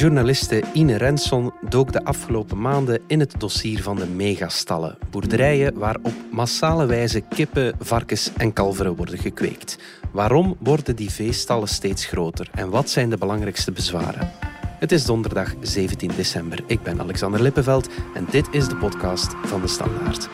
[0.00, 4.98] Journaliste Ine Renson dook de afgelopen maanden in het dossier van de megastallen.
[5.10, 9.78] Boerderijen waar op massale wijze kippen, varkens en kalveren worden gekweekt.
[10.12, 14.30] Waarom worden die veestallen steeds groter en wat zijn de belangrijkste bezwaren?
[14.78, 16.62] Het is donderdag 17 december.
[16.66, 20.28] Ik ben Alexander Lippenveld en dit is de podcast van de Standaard.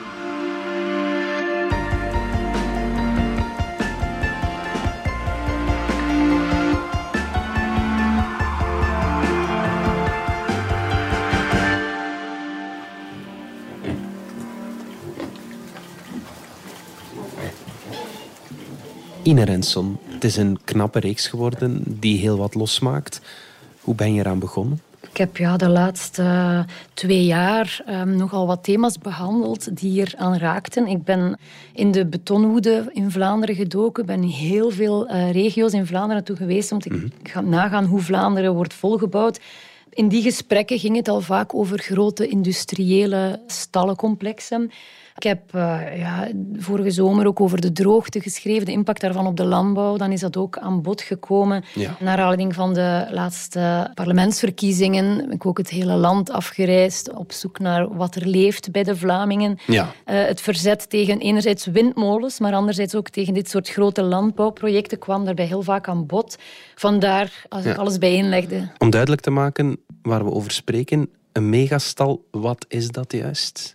[19.34, 23.20] Renson, het is een knappe reeks geworden die heel wat losmaakt.
[23.80, 24.80] Hoe ben je eraan begonnen?
[25.10, 30.36] Ik heb ja, de laatste twee jaar um, nogal wat thema's behandeld die hier aan
[30.36, 30.86] raakten.
[30.86, 31.38] Ik ben
[31.72, 34.06] in de betonwoede in Vlaanderen gedoken.
[34.06, 37.84] ben in heel veel uh, regio's in Vlaanderen toe geweest om te mm gaan nagaan
[37.84, 39.40] hoe Vlaanderen wordt volgebouwd.
[39.90, 44.70] In die gesprekken ging het al vaak over grote industriële stallencomplexen.
[45.16, 49.36] Ik heb uh, ja, vorige zomer ook over de droogte geschreven, de impact daarvan op
[49.36, 49.96] de landbouw.
[49.96, 51.64] Dan is dat ook aan bod gekomen.
[51.74, 51.96] Ja.
[52.00, 57.58] Naar aanleiding van de laatste parlementsverkiezingen ben ik ook het hele land afgereisd op zoek
[57.58, 59.58] naar wat er leeft bij de Vlamingen.
[59.66, 59.82] Ja.
[59.82, 65.24] Uh, het verzet tegen enerzijds windmolens, maar anderzijds ook tegen dit soort grote landbouwprojecten kwam
[65.24, 66.36] daarbij heel vaak aan bod.
[66.74, 68.68] Vandaar als ik alles bijeenlegde.
[68.78, 73.74] Om duidelijk te maken waar we over spreken, een megastal, wat is dat juist?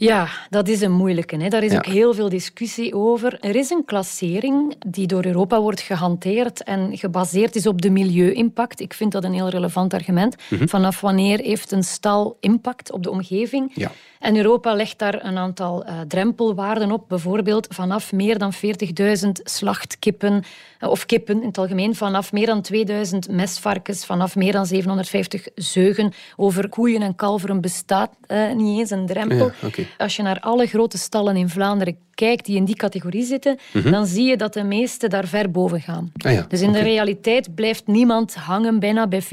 [0.00, 1.36] Ja, dat is een moeilijke.
[1.36, 1.48] Hè.
[1.48, 3.38] Daar is ook heel veel discussie over.
[3.40, 8.80] Er is een klassering die door Europa wordt gehanteerd en gebaseerd is op de milieu-impact.
[8.80, 10.36] Ik vind dat een heel relevant argument.
[10.50, 10.66] Mhm.
[10.66, 13.70] Vanaf wanneer heeft een stal impact op de omgeving?
[13.74, 13.90] Ja.
[14.18, 17.08] En Europa legt daar een aantal uh, drempelwaarden op.
[17.08, 20.42] Bijvoorbeeld vanaf meer dan 40.000 slachtkippen,
[20.80, 25.46] uh, of kippen in het algemeen, vanaf meer dan 2000 mestvarkens, vanaf meer dan 750
[25.54, 26.12] zeugen.
[26.36, 29.36] Over koeien en kalveren bestaat uh, niet eens een drempel.
[29.60, 29.87] Ja, okay.
[29.96, 33.90] Als je naar alle grote stallen in Vlaanderen kijkt die in die categorie zitten, mm-hmm.
[33.90, 36.12] dan zie je dat de meeste daar ver boven gaan.
[36.16, 36.80] Ah ja, dus in okay.
[36.80, 39.28] de realiteit blijft niemand hangen bijna bij 40.000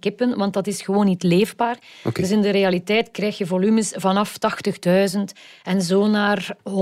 [0.00, 1.78] kippen, want dat is gewoon niet leefbaar.
[2.04, 2.22] Okay.
[2.22, 4.36] Dus in de realiteit krijg je volumes vanaf
[5.16, 5.20] 80.000
[5.62, 6.72] en zo naar 180.000,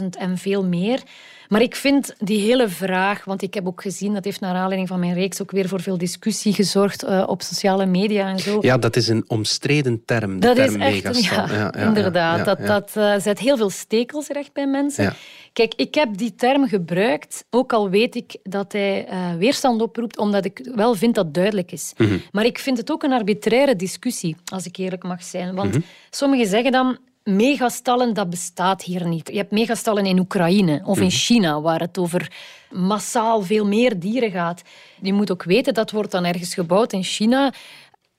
[0.00, 1.02] 200.000 en veel meer.
[1.48, 4.88] Maar ik vind die hele vraag, want ik heb ook gezien, dat heeft naar aanleiding
[4.88, 8.58] van mijn reeks ook weer voor veel discussie gezorgd uh, op sociale media en zo.
[8.60, 12.44] Ja, dat is een omstreden term, de dat term is echt, ja, ja, ja, inderdaad.
[12.44, 15.14] dat dat uh, zet heel veel stekels recht bij mensen.
[15.52, 20.18] Kijk, ik heb die term gebruikt, ook al weet ik dat hij uh, weerstand oproept,
[20.18, 21.92] omdat ik wel vind dat duidelijk is.
[21.96, 22.22] Mm -hmm.
[22.32, 25.54] Maar ik vind het ook een arbitraire discussie, als ik eerlijk mag zijn.
[25.54, 25.84] Want mm -hmm.
[26.10, 29.28] sommigen zeggen dan, megastallen, dat bestaat hier niet.
[29.28, 31.10] Je hebt megastallen in Oekraïne of in mm.
[31.10, 32.32] China, waar het over
[32.70, 34.62] massaal veel meer dieren gaat.
[35.00, 37.52] Je moet ook weten, dat wordt dan ergens gebouwd in China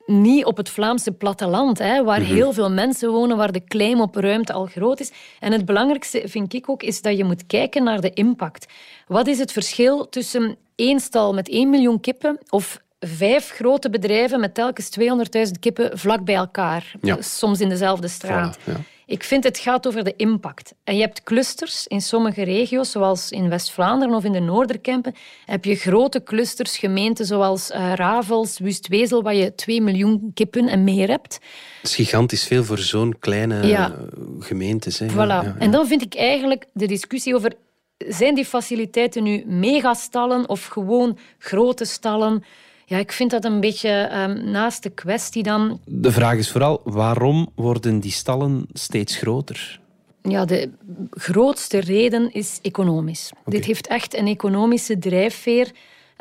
[0.06, 2.35] niet op het Vlaamse platteland, hè, waar -hmm.
[2.35, 5.12] heel veel mensen wonen, waar de claim op ruimte al groot is.
[5.39, 8.66] En het belangrijkste, vind ik ook, is dat je moet kijken naar de impact.
[9.07, 14.39] Wat is het verschil tussen één stal met 1 miljoen kippen of vijf grote bedrijven
[14.39, 17.22] met telkens 200.000 kippen vlak bij elkaar, ja.
[17.22, 18.57] soms in dezelfde straat?
[18.57, 18.79] Voilà, ja.
[19.09, 20.73] Ik vind het gaat over de impact.
[20.84, 25.66] En je hebt clusters in sommige regio's, zoals in West-Vlaanderen of in de Noorderkempen, heb
[25.66, 31.07] je grote clusters, gemeenten zoals uh, Ravels, Wustwezel, waar je 2 miljoen kippen en meer
[31.07, 31.40] hebt.
[31.81, 33.95] Dat is gigantisch veel voor zo'n kleine ja.
[34.40, 35.00] gemeentes.
[35.00, 35.07] Hè.
[35.07, 35.16] Voilà.
[35.16, 37.53] Ja, ja, en dan vind ik eigenlijk de discussie over
[37.97, 42.44] zijn die faciliteiten nu megastallen of gewoon grote stallen?
[42.90, 45.80] Ja, ik vind dat een beetje um, naast de kwestie dan.
[45.86, 49.80] De vraag is vooral, waarom worden die stallen steeds groter?
[50.22, 50.70] Ja, de
[51.12, 53.31] grootste reden is economisch.
[53.31, 53.44] Okay.
[53.46, 55.72] Dit heeft echt een economische drijfveer.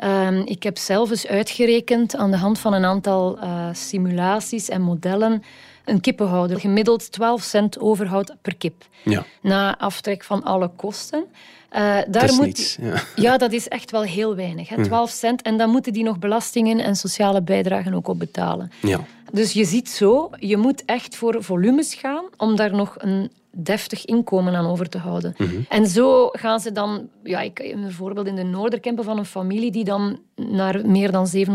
[0.03, 4.81] Um, ik heb zelf eens uitgerekend aan de hand van een aantal uh, simulaties en
[4.81, 5.43] modellen
[5.87, 8.85] een kippenhouder gemiddeld 12 cent overhoudt per kip.
[9.03, 9.25] Ja.
[9.41, 11.25] Na aftrek van alle kosten.
[11.71, 13.03] Uh, daar dat is moet, niets, ja.
[13.25, 13.37] ja.
[13.37, 14.69] dat is echt wel heel weinig.
[14.69, 14.83] Hè?
[14.83, 15.41] 12 cent.
[15.41, 18.71] En dan moeten die nog belastingen en sociale bijdragen ook op betalen.
[18.81, 18.99] Ja.
[19.31, 23.31] Dus je ziet zo, je moet echt voor volumes gaan om daar nog een
[23.63, 25.33] deftig inkomen aan over te houden.
[25.37, 25.65] Mm -hmm.
[25.69, 27.09] En zo gaan ze dan...
[27.23, 31.27] Ja, ik een voorbeeld in de Noorderkempen van een familie die dan naar meer dan
[31.35, 31.45] 750.000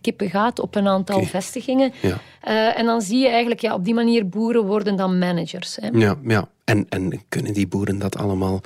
[0.00, 1.28] kippen gaat op een aantal okay.
[1.28, 1.92] vestigingen.
[2.00, 2.18] Ja.
[2.48, 5.76] Uh, en dan zie je eigenlijk, ja, op die manier boeren worden dan managers.
[5.80, 5.88] Hè.
[5.92, 6.48] Ja, ja.
[6.64, 8.60] En, en kunnen die boeren dat allemaal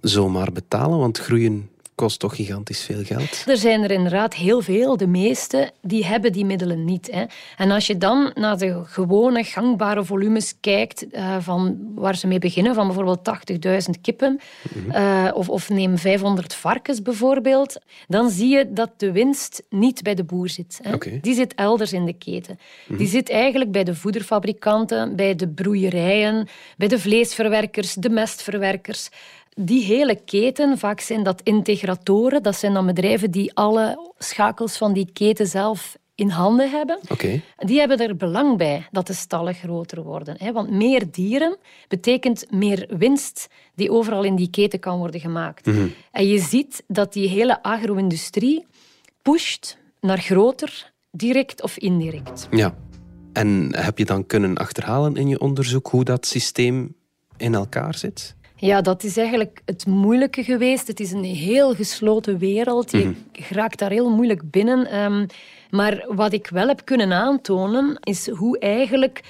[0.00, 0.98] zomaar betalen?
[0.98, 3.44] Want groeien kost toch gigantisch veel geld.
[3.46, 4.96] Er zijn er inderdaad heel veel.
[4.96, 7.08] De meeste die hebben die middelen niet.
[7.10, 7.24] Hè.
[7.56, 12.38] En als je dan naar de gewone gangbare volumes kijkt, uh, van waar ze mee
[12.38, 13.20] beginnen, van bijvoorbeeld
[13.64, 14.40] 80.000 kippen,
[14.74, 14.90] mhm.
[14.90, 20.14] eh, of, of neem 500 varkens bijvoorbeeld, dan zie je dat de winst niet bij
[20.14, 20.80] de boer zit.
[20.82, 21.20] Hè.
[21.20, 22.58] Die zit elders in de keten.
[22.86, 23.06] Die mhm.
[23.06, 29.08] zit eigenlijk bij de voederfabrikanten, bij de broeierijen, bij de vleesverwerkers, de mestverwerkers
[29.58, 34.92] die hele keten, vaak zijn dat integratoren, dat zijn dan bedrijven die alle schakels van
[34.92, 36.98] die keten zelf in handen hebben.
[37.08, 37.42] Okay.
[37.56, 40.52] Die hebben er belang bij dat de stallen groter worden.
[40.52, 41.56] Want meer dieren
[41.88, 45.66] betekent meer winst die overal in die keten kan worden gemaakt.
[45.66, 45.86] Mhm.
[46.10, 48.66] En je ziet dat die hele agro-industrie
[49.22, 52.48] pusht naar groter, direct of indirect.
[52.50, 52.74] Ja.
[53.32, 56.94] En heb je dan kunnen achterhalen in je onderzoek hoe dat systeem
[57.36, 58.34] in elkaar zit?
[58.56, 60.86] Ja, dat is eigenlijk het moeilijke geweest.
[60.86, 62.90] Het is een heel gesloten wereld.
[62.90, 63.16] Je mm
[63.48, 64.86] raakt daar heel moeilijk binnen.
[64.86, 65.26] Ehm,
[65.70, 69.20] maar wat ik wel heb kunnen aantonen, is hoe eigenlijk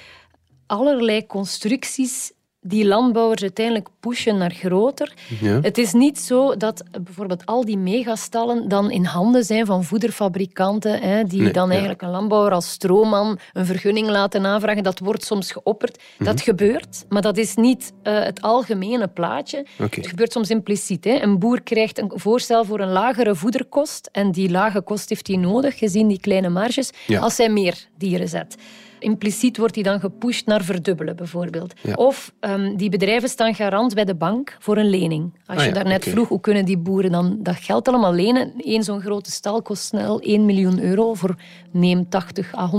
[0.65, 2.31] allerlei constructies
[2.61, 5.13] die landbouwers uiteindelijk pushen naar groter.
[5.41, 5.59] Ja.
[5.61, 11.01] Het is niet zo dat bijvoorbeeld al die megastallen dan in handen zijn van voederfabrikanten,
[11.01, 14.83] hè, die dan eigenlijk een landbouwer als stroomman een vergunning laten aanvragen.
[14.83, 16.03] Dat wordt soms geopperd.
[16.17, 16.43] Dat mhm.
[16.43, 19.65] gebeurt, maar dat is niet uh, het algemene plaatje.
[19.77, 21.03] Het gebeurt soms impliciet.
[21.03, 21.21] Hè.
[21.21, 25.37] Een boer krijgt een voorstel voor een lagere voederkost en die lage kost heeft hij
[25.37, 26.89] nodig, gezien die kleine marges,
[27.19, 28.55] als hij meer dieren zet.
[28.99, 31.73] Impliciet wordt die dan gepusht naar verdubbelen, bijvoorbeeld.
[31.95, 35.33] Of um, die bedrijven staan garant bij de bank voor een lening.
[35.45, 38.53] Als je ah, daarnet vroeg, hoe kunnen die boeren dan dat geld allemaal lenen?
[38.57, 41.35] Eén zo'n grote stal kost snel 1 miljoen euro voor
[41.71, 42.69] neem 80 à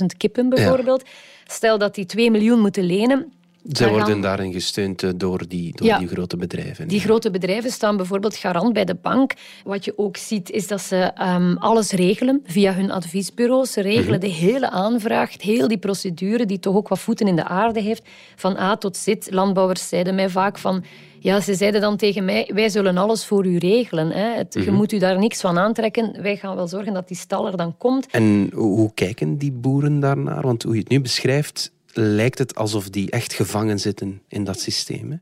[0.00, 1.02] 100.000 kippen, bijvoorbeeld.
[1.46, 3.32] Stel dat die 2 miljoen moeten lenen,
[3.68, 6.88] zij worden daarin gesteund eh, door, die, door die grote bedrijven.
[6.88, 9.32] Die grote bedrijven staan bijvoorbeeld garant bij de bank.
[9.64, 13.72] Wat je ook ziet, is dat ze um, alles regelen via hun adviesbureaus.
[13.72, 14.28] Ze regelen mhm.
[14.28, 18.08] de hele aanvraag, heel die procedure, die toch ook wat voeten in de aarde heeft,
[18.36, 19.14] van A tot Z.
[19.28, 20.84] Landbouwers zeiden mij vaak van...
[21.18, 24.10] Ja, ze zeiden dan tegen mij, wij zullen alles voor u regelen.
[24.10, 24.36] Hè.
[24.36, 24.74] Het, Je mhm.
[24.74, 26.22] moet u daar niks van aantrekken.
[26.22, 28.06] Wij gaan wel zorgen dat die stal er dan komt.
[28.10, 30.42] En hoe kijken die boeren daarnaar?
[30.42, 34.60] Want hoe je het nu beschrijft, lijkt het alsof die echt gevangen zitten in dat
[34.60, 35.10] systeem.
[35.10, 35.16] Hè?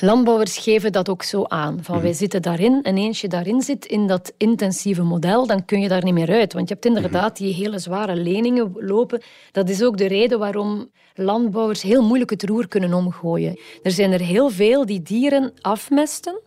[0.00, 1.78] Landbouwers geven dat ook zo aan.
[1.82, 2.04] Van mhm.
[2.04, 5.88] wij zitten daarin en eens je daarin zit, in dat intensieve model, dan kun je
[5.88, 6.52] daar niet meer uit.
[6.52, 7.42] Want je hebt inderdaad mhm.
[7.42, 9.22] die hele zware leningen lopen.
[9.52, 13.58] Dat is ook de reden waarom landbouwers heel moeilijk het roer kunnen omgooien.
[13.82, 16.40] Er zijn er heel veel die dieren afmesten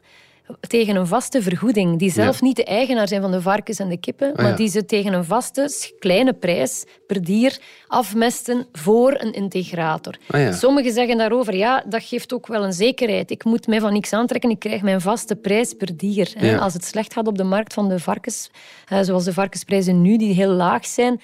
[0.59, 1.99] tegen een vaste vergoeding.
[1.99, 4.69] Die zelf niet de eigenaar zijn van de varkens en de kippen, ah, maar die
[4.69, 10.17] ze tegen een vaste, kleine prijs per dier afmesten voor een integrator.
[10.27, 13.31] Ah, Sommigen zeggen daarover, ja, dat geeft ook wel een zekerheid.
[13.31, 16.33] Ik moet mij van niks aantrekken, ik krijg mijn vaste prijs per dier.
[16.59, 18.49] Als het slecht gaat op de markt van de varkens,
[19.01, 21.21] zoals de varkensprijzen nu, die heel laag zijn,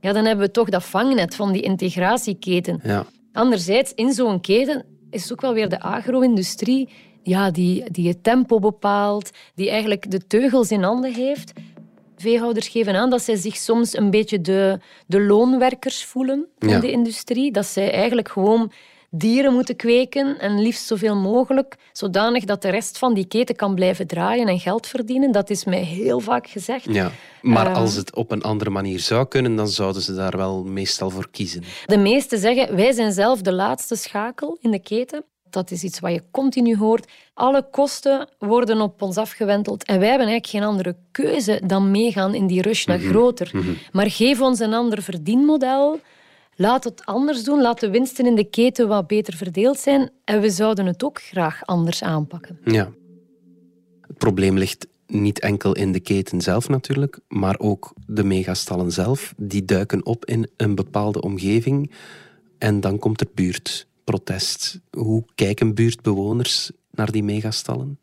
[0.00, 2.80] ja, dan hebben we toch dat vangnet van die integratieketen.
[3.32, 6.88] Anderzijds, in zo'n keten is het ook wel weer de agro-industrie
[7.22, 11.52] ja, die, die het tempo bepaalt, die eigenlijk de teugels in handen heeft.
[12.16, 16.90] Veehouders geven aan dat zij zich soms een beetje de, de loonwerkers voelen van de
[16.90, 17.52] industrie.
[17.52, 18.72] Dat zij eigenlijk gewoon
[19.14, 23.74] dieren moeten kweken en liefst zoveel mogelijk, zodanig dat de rest van die keten kan
[23.74, 25.32] blijven draaien en geld verdienen.
[25.32, 26.84] Dat is mij heel vaak gezegd.
[26.90, 30.36] Ja, maar ehm, als het op een andere manier zou kunnen, dan zouden ze daar
[30.36, 31.62] wel meestal voor kiezen.
[31.86, 35.24] De meesten zeggen, wij zijn zelf de laatste schakel in de keten.
[35.52, 37.12] Dat is iets wat je continu hoort.
[37.34, 42.34] Alle kosten worden op ons afgewenteld en wij hebben eigenlijk geen andere keuze dan meegaan
[42.34, 43.08] in die rush naar mhm.
[43.08, 43.50] groter.
[43.52, 43.72] Mhm.
[43.92, 46.00] Maar geef ons een ander verdienmodel.
[46.54, 47.60] Laat het anders doen.
[47.60, 50.10] Laat de winsten in de keten wat beter verdeeld zijn.
[50.24, 52.58] En we zouden het ook graag anders aanpakken.
[52.64, 52.92] Ja.
[54.00, 59.34] Het probleem ligt niet enkel in de keten zelf natuurlijk, maar ook de megastallen zelf.
[59.36, 61.90] Die duiken op in een bepaalde omgeving
[62.58, 64.80] en dan komt er buurt protest.
[64.90, 67.98] Hoe kijken buurtbewoners naar die megastallen?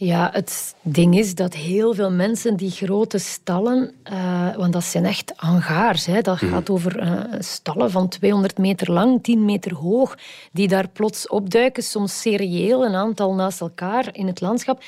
[0.00, 5.04] Ja, het ding is dat heel veel mensen die grote stallen, uh, want dat zijn
[5.04, 6.52] echt hangaars, hè, dat mhm.
[6.52, 10.18] gaat over uh, stallen van 200 meter lang, 10 meter hoog,
[10.52, 14.82] die daar plots opduiken, soms serieel, een aantal naast elkaar in het landschap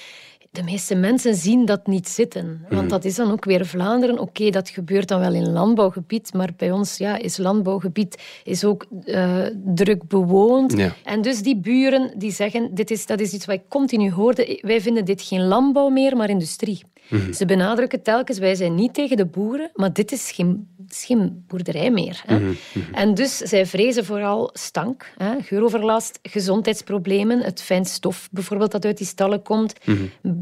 [0.51, 2.67] de meeste mensen zien dat niet zitten.
[2.69, 2.91] Want mhm.
[2.91, 4.19] dat is dan ook weer Vlaanderen.
[4.19, 8.87] Oké, dat gebeurt dan wel in landbouwgebied, maar bij ons ja, is landbouwgebied is ook
[9.05, 10.77] uh, druk bewoond.
[11.05, 14.59] En dus die buren die zeggen, dit is, dat is iets wat ik continu hoorde,
[14.63, 16.83] wij vinden dit geen landbouw meer, maar industrie.
[17.11, 17.33] Mhm.
[17.33, 21.45] Ze benadrukken telkens, wij zijn niet tegen de boeren, maar dit is geen, is geen
[21.47, 22.23] boerderij meer.
[22.27, 22.39] Hè.
[22.39, 22.55] Mhm.
[22.93, 28.99] En dus zij vrezen vooral stank, hè, geuroverlast, gezondheidsproblemen, het fijn stof bijvoorbeeld dat uit
[28.99, 29.73] die stallen komt.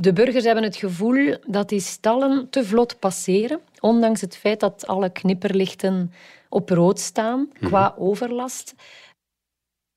[0.01, 4.87] De burgers hebben het gevoel dat die stallen te vlot passeren, ondanks het feit dat
[4.87, 6.13] alle knipperlichten
[6.49, 8.75] op rood staan qua overlast.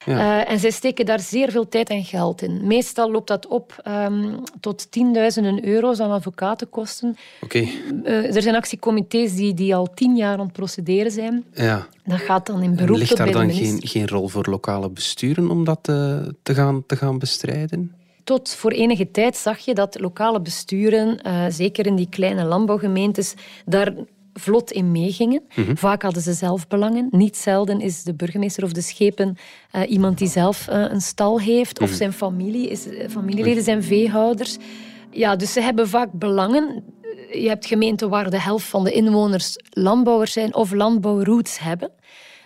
[0.05, 0.15] Ja.
[0.15, 2.67] Uh, en zij steken daar zeer veel tijd en geld in.
[2.67, 7.17] Meestal loopt dat op um, tot tienduizenden euro's aan advocatenkosten.
[7.41, 7.67] Oké.
[8.03, 11.46] Uh, er zijn actiecomité's die, die al tien jaar aan het procederen zijn.
[11.53, 11.88] Ja.
[12.03, 15.50] Dat gaat dan in beroep en ligt daar dan geen, geen rol voor lokale besturen
[15.50, 17.96] om dat te, eh, te, gaan, te gaan bestrijden?
[18.24, 23.34] Tot voor enige tijd zag je dat lokale besturen, uh, zeker in die kleine landbouwgemeentes,
[23.66, 23.94] daar
[24.34, 25.44] vlot in meegingen.
[25.56, 25.75] Mhm.
[25.75, 27.08] Vaak hadden ze zelf belangen.
[27.12, 29.38] Niet zelden is de burgemeester of de schepen
[29.75, 31.80] uh, iemand die zelf uh, een stal heeft.
[31.80, 31.98] Of mhm.
[31.98, 34.58] zijn familie, is, familieleden zijn veehouders.
[35.12, 36.84] Ja, dus ze hebben vaak belangen.
[37.32, 41.92] Je hebt gemeenten waar de helft van de inwoners landbouwers zijn of landbouwroots hebben.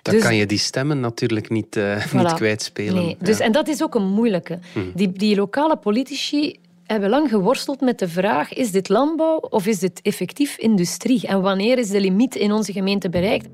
[0.06, 2.12] Dan dus, kan je die stemmen natuurlijk niet, voilà.
[2.12, 3.04] niet kwijtspelen.
[3.04, 3.18] Nee.
[3.20, 4.60] Dus, En dat is ook een moeilijke.
[4.74, 4.86] Mhm.
[4.94, 9.80] Die, die lokale politici hebben lang geworsteld met de vraag: is dit landbouw of is
[9.80, 11.28] dit effectief industrie?
[11.28, 13.48] En wanneer is de limiet in onze gemeente bereikt?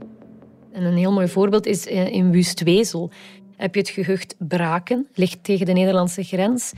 [0.71, 3.11] En een heel mooi voorbeeld is eh, in Wustwezel.
[3.55, 6.71] Heb je het gehucht Braken, ligt tegen de Nederlandse grens.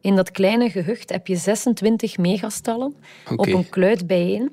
[0.00, 2.94] In dat kleine gehucht heb je 26 megastallen
[3.36, 4.52] op een kluit bijeen.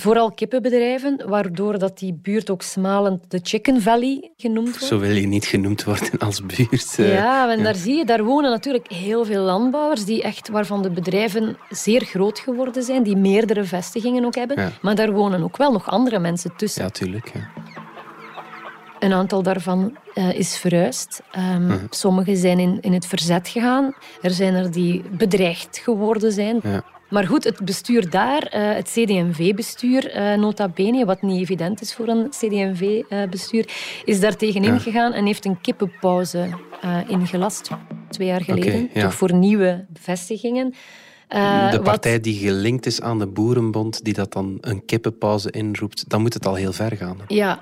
[0.00, 4.84] Vooral kippenbedrijven, waardoor dat die buurt ook smalend de Chicken Valley genoemd wordt.
[4.84, 6.94] Zo wil je niet genoemd worden als buurt.
[6.98, 7.14] Eh.
[7.14, 10.90] Ja, en daar zie je, daar wonen natuurlijk heel veel landbouwers, die echt, waarvan de
[10.90, 14.72] bedrijven zeer groot geworden zijn, die meerdere vestigingen ook hebben.
[14.82, 16.82] Maar daar wonen ook wel nog andere mensen tussen.
[16.82, 17.32] Ja, tuurlijk.
[17.34, 17.48] Ja.
[18.98, 21.22] Een aantal daarvan uh, is verhuisd.
[21.54, 23.94] Um, Sommigen zijn in, in het verzet gegaan.
[24.22, 26.60] Er zijn er die bedreigd geworden zijn.
[26.62, 26.84] Ja.
[27.10, 31.94] Maar goed, het bestuur daar, eh, het CD&V-bestuur, uh, nota bene, wat niet evident is
[31.94, 33.68] voor een CD&V-bestuur,
[34.04, 34.78] is daar tegenin ja.
[34.78, 36.48] gegaan en heeft een kippenpauze
[36.84, 37.70] uh, ingelast,
[38.08, 39.02] twee jaar geleden, okay, ja.
[39.02, 40.74] toch voor nieuwe vestigingen.
[41.28, 42.22] de partij wat...
[42.22, 46.46] die gelinkt is aan de Boerenbond, die dat dan een kippenpauze inroept, dan moet het
[46.46, 47.18] al heel ver gaan.
[47.26, 47.60] Ja,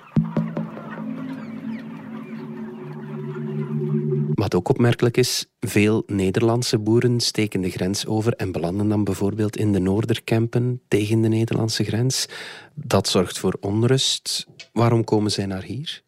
[4.45, 9.57] Wat ook opmerkelijk is, veel Nederlandse boeren steken de grens over en belanden dan bijvoorbeeld
[9.57, 12.27] in de Noorderkempen tegen de Nederlandse grens.
[12.75, 14.47] Dat zorgt voor onrust.
[14.73, 16.03] Waarom komen zij naar hier?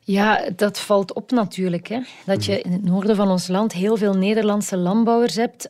[0.00, 1.88] Ja, dat valt op natuurlijk.
[1.88, 2.00] Hè?
[2.26, 5.68] Dat je in het noorden van ons land heel veel Nederlandse landbouwers hebt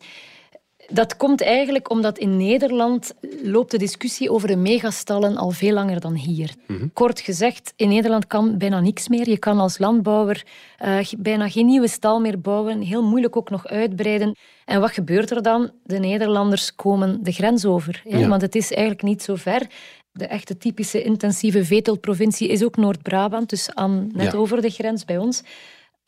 [0.90, 6.00] dat komt eigenlijk omdat in Nederland loopt de discussie over de megastallen al veel langer
[6.00, 6.54] dan hier.
[6.66, 6.86] Mhm.
[6.92, 9.28] Kort gezegd, in Nederland kan bijna niks meer.
[9.28, 10.44] Je kan als landbouwer
[10.84, 14.36] uh, bijna geen nieuwe stal meer bouwen, heel moeilijk ook nog uitbreiden.
[14.64, 15.70] En wat gebeurt er dan?
[15.84, 18.02] De Nederlanders komen de grens over.
[18.04, 18.28] Ja?
[18.28, 19.66] Want het is eigenlijk niet zo ver.
[20.12, 25.18] De echte typische intensieve vetelprovincie is ook Noord-Brabant, dus aan, net over de grens bij
[25.18, 25.42] ons.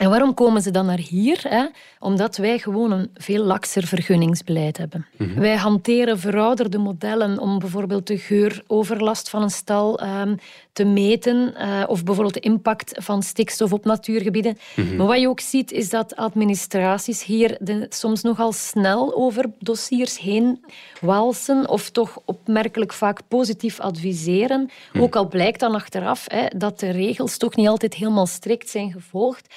[0.02, 1.40] En waarom komen ze dan naar hier?
[1.49, 1.66] Hè?
[1.99, 5.06] Omdat wij gewoon een veel lakser vergunningsbeleid hebben.
[5.16, 5.40] Mhm.
[5.40, 10.37] Wij hanteren verouderde modellen om bijvoorbeeld de geuroverlast van een stal um,
[10.73, 14.59] te meten uh, of bijvoorbeeld de impact van stikstof op natuurgebieden.
[14.76, 14.97] Mhm.
[14.97, 20.19] Maar wat je ook ziet is dat administraties hier de, soms nogal snel over dossiers
[20.19, 20.64] heen
[21.00, 24.71] walsen of toch opmerkelijk vaak positief adviseren.
[24.93, 25.02] Mhm.
[25.02, 28.93] Ook al blijkt dan achteraf hè, dat de regels toch niet altijd helemaal strikt zijn
[28.93, 29.55] gevolgd.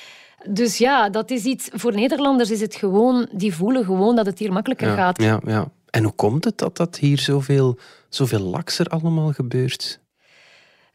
[0.50, 1.70] Dus ja, dat is iets...
[1.74, 3.28] Voor Nederlanders is het gewoon...
[3.32, 5.22] Die voelen gewoon dat het hier makkelijker gaat.
[5.22, 5.72] Ja, ja.
[5.90, 7.78] En hoe komt het dat dat hier zoveel,
[8.10, 10.00] zoveel lakser allemaal gebeurt?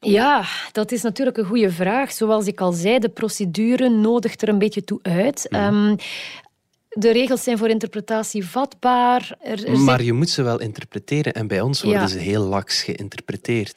[0.00, 2.12] Ja, dat is natuurlijk een goede vraag.
[2.12, 5.46] Zoals ik al zei, de procedure nodigt er een beetje toe uit.
[5.50, 5.62] Mhm.
[5.62, 5.96] Ehm,
[6.88, 9.36] de regels zijn voor interpretatie vatbaar.
[9.40, 13.74] Er, maar je moet ze wel interpreteren en bij ons worden ze heel laks geïnterpreteerd.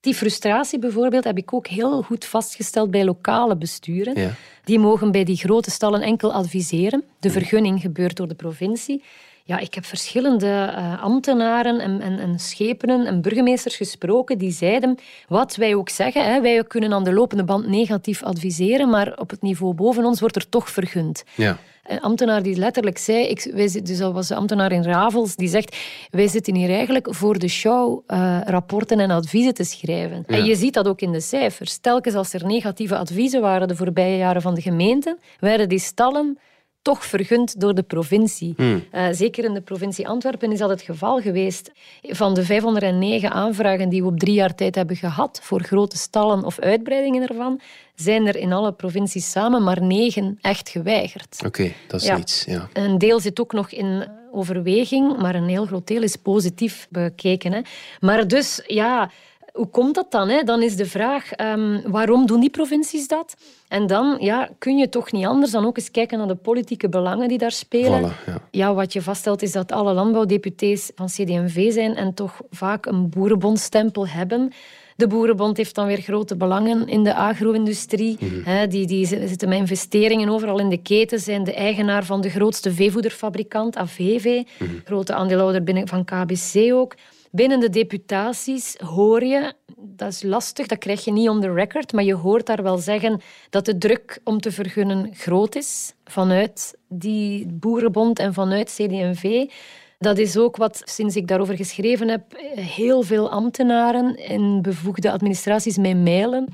[0.00, 4.20] Die frustratie bijvoorbeeld heb ik ook heel goed vastgesteld bij lokale besturen.
[4.20, 4.30] Ja.
[4.64, 7.04] Die mogen bij die grote stallen enkel adviseren.
[7.20, 9.02] De vergunning gebeurt door de provincie.
[9.46, 14.98] Ja, ik heb verschillende uh, ambtenaren en, en, en, schepenen en burgemeesters gesproken die zeiden
[15.28, 16.24] wat wij ook zeggen.
[16.24, 20.20] Hè, wij kunnen aan de lopende band negatief adviseren, maar op het niveau boven ons
[20.20, 21.24] wordt er toch vergund.
[21.34, 21.58] Ja.
[21.86, 25.48] Een ambtenaar die letterlijk zei, ik, wij, dus dat was de ambtenaar in Ravels, die
[25.48, 25.76] zegt,
[26.10, 30.24] wij zitten hier eigenlijk voor de show uh, rapporten en adviezen te schrijven.
[30.26, 31.78] En je ziet dat ook in de cijfers.
[31.78, 36.38] Telkens als er negatieve adviezen waren de voorbije jaren van de gemeente, werden die stallen
[36.84, 38.54] toch vergund door de provincie.
[38.56, 38.84] Hmm.
[38.90, 41.70] Eh, zeker in de provincie Antwerpen is dat het geval geweest.
[42.02, 46.44] Van de 509 aanvragen die we op drie jaar tijd hebben gehad voor grote stallen
[46.44, 47.60] of uitbreidingen ervan,
[47.94, 51.42] zijn er in alle provincies samen maar negen echt geweigerd.
[51.46, 52.18] Oké, dat is ja.
[52.18, 52.44] iets.
[52.44, 52.68] Ja.
[52.72, 57.52] Een deel zit ook nog in overweging, maar een heel groot deel is positief bekeken.
[57.52, 57.60] Hè.
[58.00, 59.10] Maar dus, ja,
[59.54, 60.28] hoe komt dat dan?
[60.28, 60.42] Hè?
[60.42, 63.34] Dan is de vraag, um, waarom doen die provincies dat?
[63.68, 66.88] En dan ja, kun je toch niet anders dan ook eens kijken naar de politieke
[66.88, 68.00] belangen die daar spelen.
[68.26, 68.40] ja.
[68.50, 68.74] ja.
[68.74, 74.08] wat je vaststelt is dat alle landbouwdeputés van CD&V zijn en toch vaak een boerenbondstempel
[74.08, 74.52] hebben.
[74.96, 78.16] De Boerenbond heeft dan weer grote belangen in de agro-industrie.
[78.20, 78.68] Mhm.
[78.68, 82.72] Die, die zitten met investeringen overal in de keten, zijn de eigenaar van de grootste
[82.72, 84.70] veevoederfabrikant, AVV, mhm.
[84.84, 86.94] grote aandeelhouder binnen van KBC ook.
[87.34, 91.92] Binnen de deputaties hoor je, dat is lastig, dat krijg je niet on the record,
[91.92, 96.76] maar je hoort daar wel zeggen dat de druk om te vergunnen groot is vanuit
[96.88, 99.50] die Boerenbond en vanuit CD&V.
[99.98, 102.22] Dat is ook wat, sinds ik daarover geschreven heb,
[102.54, 106.48] heel veel ambtenaren in bevoegde administraties mij mailen.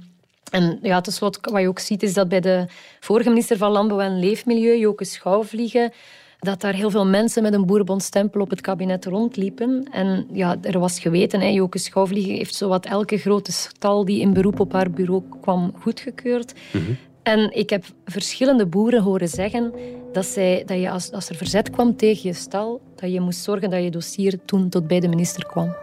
[0.51, 2.67] En ja, tenslotte, wat je ook ziet, is dat bij de
[3.01, 5.93] vorige minister van Landbouw en Leefmilieu, Joke Schouwvliegen,
[6.41, 9.89] dat daar heel veel mensen met een boerenbondstempel op het kabinet rondliepen.
[9.91, 14.33] En ja, er was geweten, hè, Joke Schouwvliegen heeft zowat elke grote stal die in
[14.33, 16.53] beroep op haar bureau kwam goedgekeurd.
[16.73, 19.73] Mm En ik heb verschillende boeren horen zeggen
[20.13, 23.43] dat, zij, dat je als, als er verzet kwam tegen je stal, dat je moest
[23.43, 25.75] zorgen dat je dossier toen tot bij de minister kwam.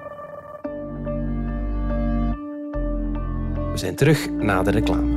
[3.71, 5.16] We zijn terug na de reclame.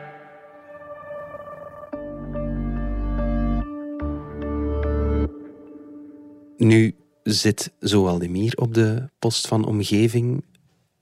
[6.61, 10.43] Nu zit Zoaldemir op de post van omgeving.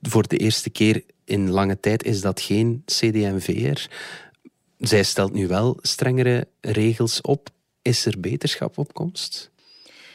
[0.02, 3.90] Voor de eerste keer in lange tijd is dat geen CD&V'er.
[4.78, 7.50] Zij stelt nu wel strengere regels op.
[7.82, 9.52] Is er beterschap op komst?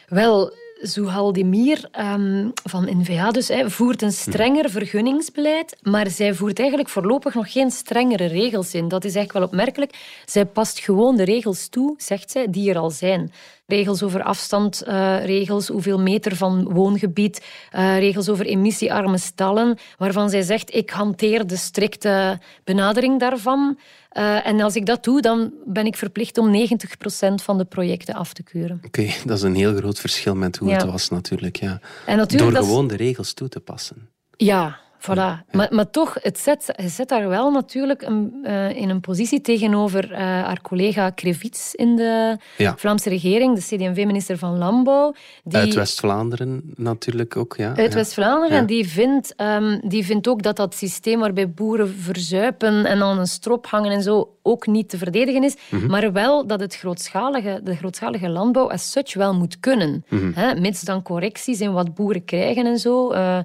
[0.06, 0.52] Wel,
[0.86, 7.34] Zuhaldemir um, van NVA dus, hè, voert een strenger vergunningsbeleid, maar zij voert eigenlijk voorlopig
[7.34, 8.88] nog geen strengere regels in.
[8.88, 10.20] Dat is eigenlijk wel opmerkelijk.
[10.24, 13.32] Zij past gewoon de regels toe, zegt zij, die er al zijn.
[13.66, 20.30] Regels over afstand, uh, regels hoeveel meter van woongebied, uh, regels over emissiearme stallen, waarvan
[20.30, 23.78] zij zegt, ik hanteer de strikte benadering daarvan.
[24.14, 28.14] Uh, en als ik dat doe, dan ben ik verplicht om 90% van de projecten
[28.14, 28.80] af te keuren.
[28.86, 31.56] Oké, dat is een heel groot verschil met hoe het was natuurlijk.
[31.56, 31.80] Ja.
[32.06, 34.08] En natuurlijk Door gewoon de regels toe te passen.
[34.36, 35.44] Ja, Voilà.
[35.50, 39.40] Maar, maar toch, het zet, het zet haar wel natuurlijk een, uh, in een positie
[39.40, 42.74] tegenover uh, haar collega Krevits in de ja.
[42.76, 45.14] Vlaamse regering, de CD&V-minister van Landbouw.
[45.44, 47.76] Die, uit West-Vlaanderen natuurlijk ook, ja.
[47.76, 48.58] Uit West-Vlaanderen.
[48.58, 53.18] En die vindt, um, die vindt ook dat dat systeem waarbij boeren verzuipen en aan
[53.18, 55.90] een strop hangen en zo ook niet te verdedigen is, mm -hmm.
[55.90, 60.04] maar wel dat het grootschalige, de grootschalige landbouw as such wel moet kunnen.
[60.08, 60.32] Mm -hmm.
[60.34, 63.12] hè, mits dan correcties in wat boeren krijgen en zo.
[63.12, 63.38] Uh,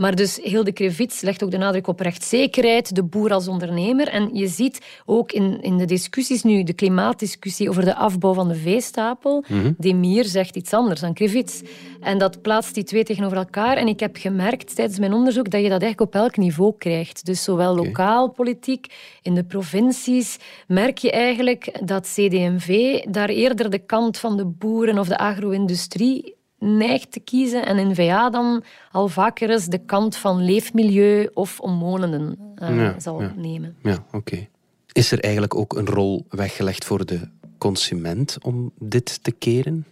[0.00, 4.08] maar dus Hilde Krevits legt ook de nadruk op rechtszekerheid, de boer als ondernemer.
[4.08, 8.48] En je ziet ook in, in de discussies nu, de klimaatdiscussie over de afbouw van
[8.48, 11.62] de veestapel, mm Demir zegt iets anders dan Krevits.
[12.00, 13.76] En dat plaatst die twee tegenover elkaar.
[13.76, 17.26] En ik heb gemerkt tijdens mijn onderzoek dat je dat eigenlijk op elk niveau krijgt.
[17.26, 18.86] Dus zowel lokaal politiek,
[19.22, 24.98] in de provincies, merk je eigenlijk dat CD&V daar eerder de kant van de boeren
[24.98, 30.44] of de agro-industrie neigt te kiezen en N-VA dan al vaker eens de kant van
[30.44, 33.76] leefmilieu of omwonenden uh, zal nemen.
[33.82, 34.48] Ja, oké.
[34.92, 37.20] Is er eigenlijk ook een rol weggelegd voor de
[37.58, 39.86] consument om dit te keren?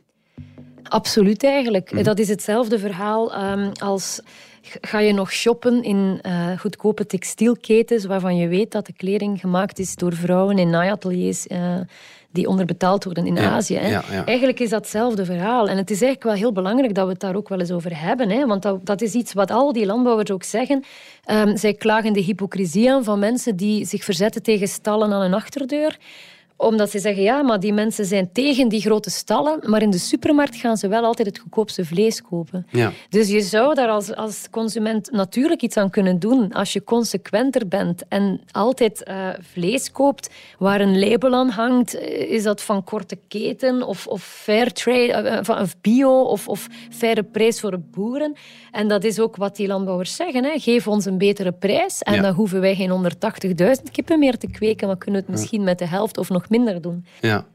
[0.82, 1.92] Absoluut eigenlijk.
[1.92, 2.02] Mhm.
[2.02, 4.20] Dat is hetzelfde verhaal um, als
[4.80, 9.78] ga je nog shoppen in uh, goedkope textielketens waarvan je weet dat de kleding gemaakt
[9.78, 11.80] is door vrouwen in naaiateliers uh,
[12.38, 13.76] die onderbetaald worden in Azië.
[13.76, 14.22] Hè.
[14.24, 15.68] Eigenlijk is dat hetzelfde verhaal.
[15.68, 18.00] En het is eigenlijk wel heel belangrijk dat we het daar ook wel eens over
[18.00, 18.30] hebben.
[18.30, 18.46] Hè.
[18.46, 20.84] Want dat, dat is iets wat al die landbouwers ook zeggen.
[21.30, 25.34] Um, zij klagen de hypocrisie aan van mensen die zich verzetten tegen stallen aan een
[25.34, 25.96] achterdeur.
[26.60, 29.98] Omdat ze zeggen, ja, maar die mensen zijn tegen die grote stallen, maar in de
[29.98, 32.66] supermarkt gaan ze wel altijd het goedkoopste vlees kopen.
[32.70, 32.92] Ja.
[33.08, 37.68] Dus je zou daar als, als consument natuurlijk iets aan kunnen doen als je consequenter
[37.68, 41.94] bent en altijd uh, vlees koopt waar een label aan hangt.
[41.94, 46.66] Eh, is dat van korte keten of, of fair trade, uh, of bio of, of
[46.90, 48.36] faire prijs voor de boeren?
[48.70, 50.44] En dat is ook wat die landbouwers zeggen.
[50.44, 50.58] Hè.
[50.58, 53.12] Geef ons een betere prijs en dan hoeven wij geen
[53.80, 56.82] 180.000 kippen meer te kweken, maar kunnen het misschien met de helft of nog minder
[56.82, 57.04] doen.
[57.20, 57.46] Ja.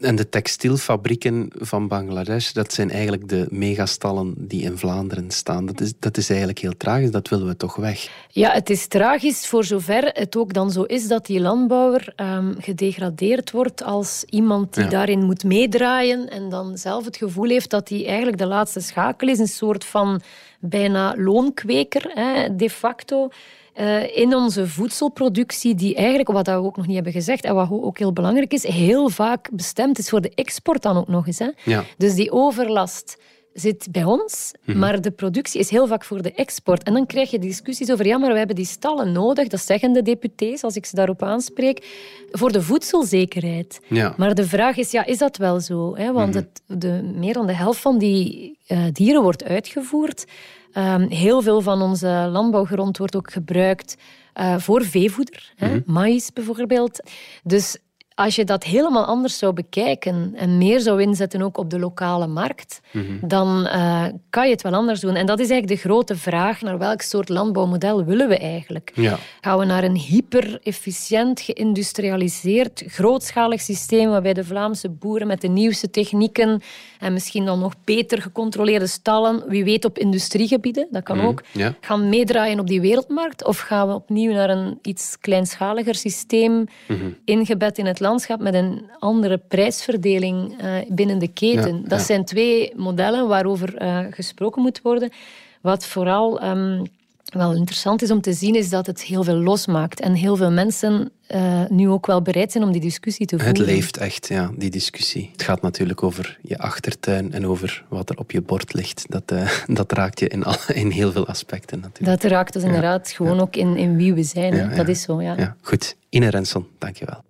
[0.00, 5.66] En de textielfabrieken van Bangladesh, dat zijn eigenlijk de megastallen die in Vlaanderen staan.
[5.66, 8.26] Dat is, dat is eigenlijk heel tragisch, dat willen we toch weg.
[8.28, 12.54] Ja, het is tragisch voor zover het ook dan zo is dat die landbouwer um,
[12.58, 17.88] gedegradeerd wordt als iemand die daarin moet meedraaien en dan zelf het gevoel heeft dat
[17.88, 20.20] hij eigenlijk de laatste schakel is, een soort van
[20.60, 23.28] bijna loonkweker, hè, de facto.
[23.80, 27.68] Uh, in onze voedselproductie, die eigenlijk, wat we ook nog niet hebben gezegd en wat
[27.70, 31.38] ook heel belangrijk is, heel vaak bestemd is voor de export dan ook nog eens.
[31.38, 31.48] Hè.
[31.64, 31.84] Ja.
[31.96, 33.16] Dus die overlast
[33.52, 34.78] zit bij ons, mhm.
[34.78, 36.82] maar de productie is heel vaak voor de export.
[36.82, 39.92] En dan krijg je discussies over, ja, maar we hebben die stallen nodig, dat zeggen
[39.92, 41.86] de deputés, als ik ze daarop aanspreek,
[42.30, 43.80] voor de voedselzekerheid.
[43.88, 44.14] Ja.
[44.16, 45.96] Maar de vraag is, ja, is dat wel zo?
[45.96, 46.12] Hè?
[46.12, 46.36] Want mhm.
[46.36, 50.24] het, de, meer dan de helft van die uh, dieren wordt uitgevoerd.
[50.74, 53.96] Um, heel veel van onze landbouwgrond wordt ook gebruikt
[54.40, 55.82] uh, voor veevoeder, mm -hmm.
[55.86, 57.10] maïs bijvoorbeeld.
[57.42, 57.78] Dus
[58.20, 62.26] als je dat helemaal anders zou bekijken en meer zou inzetten ook op de lokale
[62.26, 63.04] markt, mhm.
[63.20, 65.14] dan uh, kan je het wel anders doen.
[65.14, 68.92] En dat is eigenlijk de grote vraag, naar welk soort landbouwmodel willen we eigenlijk?
[68.94, 69.18] Ja.
[69.40, 75.90] Gaan we naar een hyper-efficiënt, geïndustrialiseerd, grootschalig systeem waarbij de Vlaamse boeren met de nieuwste
[75.90, 76.62] technieken
[76.98, 81.26] en misschien dan nog beter gecontroleerde stallen, wie weet op industriegebieden, dat kan mhm.
[81.26, 81.42] ook,
[81.80, 83.44] gaan meedraaien op die wereldmarkt?
[83.44, 87.10] Of gaan we opnieuw naar een iets kleinschaliger systeem, mhm.
[87.24, 88.08] ingebed in het land?
[88.10, 91.88] Landschap met een andere prijsverdeling uh, binnen de keten.
[91.88, 95.10] dat zijn twee modellen waarover uh, gesproken moet worden.
[95.60, 96.82] Wat vooral um,
[97.24, 100.00] wel interessant is om te zien, is dat het heel veel losmaakt.
[100.00, 103.56] En heel veel mensen uh, nu ook wel bereid zijn om die discussie te voeren.
[103.56, 105.28] Het leeft echt, ja, die discussie.
[105.32, 109.04] Het gaat natuurlijk over je achtertuin en over wat er op je bord ligt.
[109.08, 112.20] Dat, uh, dat raakt je in, al, in heel veel aspecten natuurlijk.
[112.20, 114.76] Dat raakt dus inderdaad gewoon ook in, in wie we zijn.
[114.76, 115.34] Dat is zo, ja.
[115.36, 115.56] ja.
[115.60, 117.22] Goed, Ine Renson, dankjewel.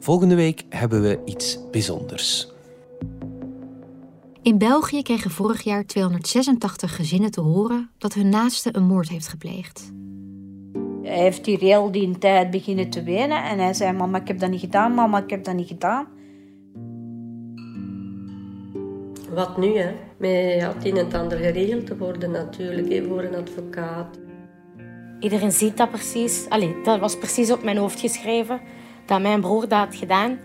[0.00, 2.52] Volgende week hebben we iets bijzonders.
[4.42, 9.28] In België kregen vorig jaar 286 gezinnen te horen dat hun naaste een moord heeft
[9.28, 9.92] gepleegd.
[11.02, 14.38] Hij heeft hier heel die tijd beginnen te wenen en hij zei: Mama, ik heb
[14.38, 16.06] dat niet gedaan, mama, ik heb dat niet gedaan.
[19.30, 19.90] Wat nu, hè?
[20.16, 24.18] Met had in het ander geregeld te worden, natuurlijk, voor een advocaat.
[25.18, 26.46] Iedereen ziet dat precies.
[26.48, 28.60] Allee, dat was precies op mijn hoofd geschreven
[29.10, 30.38] dat mijn broer dat had gedaan.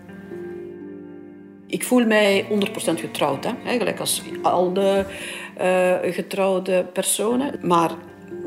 [1.66, 3.50] Ik voel mij 100% getrouwd, hè?
[3.64, 5.04] eigenlijk als al de
[5.60, 7.58] uh, getrouwde personen.
[7.62, 7.90] Maar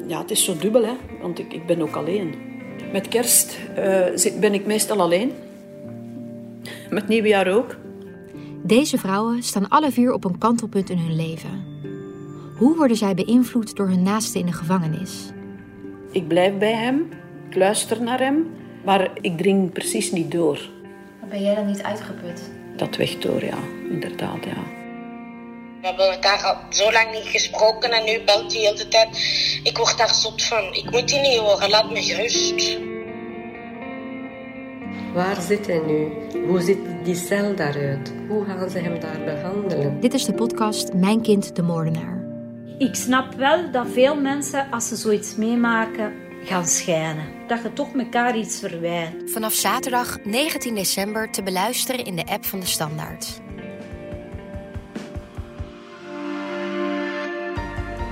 [0.08, 0.94] ja, het is zo dubbel, hè?
[1.22, 2.36] want ik, ik ben ook alleen.
[2.92, 5.34] Met kerst uh, ben ik meestal alleen.
[6.90, 7.76] Met nieuwjaar ook.
[8.64, 11.66] Deze vrouwen staan alle vier op een kantelpunt in hun leven.
[12.58, 15.32] Hoe worden zij beïnvloed door hun naaste in de gevangenis?
[16.12, 17.10] Ik blijf bij hem,
[17.50, 18.48] ik luister naar hem,
[18.84, 20.60] maar ik dring precies niet door.
[21.20, 22.42] Maar ben jij dan niet uitgeput?
[22.76, 23.58] Dat weg door, ja.
[23.90, 24.78] Inderdaad, ja.
[25.82, 29.08] We hebben elkaar al zo lang niet gesproken en nu belt hij de hele tijd.
[29.64, 30.64] Ik word daar zot van.
[30.74, 32.80] Ik moet die niet horen, laat me gerust.
[35.14, 36.08] Waar zit hij nu?
[36.48, 38.14] Hoe ziet die cel daaruit?
[38.28, 40.00] Hoe gaan ze hem daar behandelen?
[40.00, 42.18] Dit is de podcast Mijn Kind de Moordenaar.
[42.78, 46.14] Ik snap wel dat veel mensen, als ze zoiets meemaken,
[46.44, 47.26] gaan schijnen.
[47.48, 49.32] Dat je toch elkaar iets verwijt.
[49.32, 53.42] Vanaf zaterdag 19 december te beluisteren in de app van de Standaard.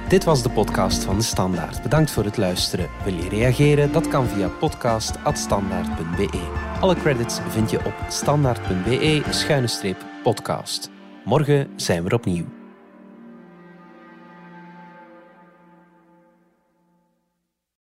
[0.08, 1.82] Dit was de podcast van de Standaard.
[1.82, 2.90] Bedankt voor het luisteren.
[3.04, 3.92] Wil je reageren?
[3.92, 6.50] Dat kan via podcast.standaard.be.
[6.80, 10.90] Alle credits vind je op standaard.be-podcast.
[11.24, 12.57] Morgen zijn we opnieuw.